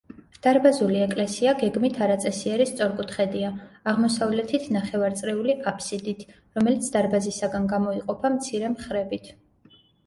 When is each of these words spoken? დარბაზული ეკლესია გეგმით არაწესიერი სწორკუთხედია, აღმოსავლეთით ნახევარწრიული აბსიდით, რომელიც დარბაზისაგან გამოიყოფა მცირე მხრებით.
დარბაზული 0.45 1.01
ეკლესია 1.07 1.51
გეგმით 1.63 1.99
არაწესიერი 2.05 2.67
სწორკუთხედია, 2.71 3.51
აღმოსავლეთით 3.93 4.67
ნახევარწრიული 4.79 5.59
აბსიდით, 5.75 6.27
რომელიც 6.59 6.91
დარბაზისაგან 6.99 7.73
გამოიყოფა 7.77 8.37
მცირე 8.41 8.75
მხრებით. 8.79 9.33